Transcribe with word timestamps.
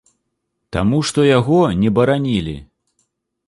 Таму 0.75 0.97
што 1.11 1.27
яго 1.27 1.59
не 1.85 1.93
баранілі. 2.01 2.59